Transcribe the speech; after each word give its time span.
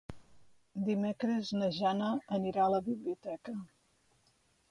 Dimecres 0.87 1.51
na 1.59 1.67
Jana 1.75 2.09
anirà 2.39 2.65
a 2.65 2.73
la 2.77 2.81
biblioteca. 2.89 3.57